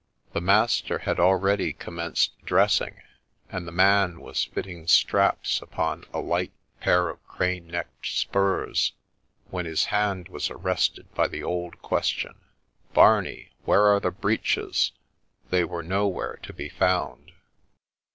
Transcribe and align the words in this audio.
The 0.33 0.41
master 0.41 0.97
had 0.97 1.19
already 1.19 1.73
commenced 1.73 2.31
dressing, 2.43 3.03
and 3.51 3.67
the 3.67 3.71
man 3.71 4.19
was 4.19 4.45
fitting 4.45 4.87
straps 4.87 5.61
upon 5.61 6.05
a 6.11 6.19
light 6.19 6.51
pair 6.79 7.07
of 7.07 7.23
crane 7.27 7.67
necked 7.67 8.07
spurs, 8.07 8.93
when 9.51 9.67
his 9.67 9.85
hand 9.93 10.27
was 10.27 10.49
arrested 10.49 11.13
by 11.13 11.27
the 11.27 11.43
old 11.43 11.83
question, 11.83 12.33
—'Barney, 12.95 13.51
where 13.65 13.85
are 13.93 13.99
the 13.99 14.09
breeches?' 14.09 14.91
They 15.51 15.63
were 15.63 15.83
nowhere 15.83 16.37
to 16.41 16.51
be 16.51 16.67
found 16.69 17.33